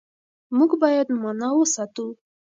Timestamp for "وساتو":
1.55-2.07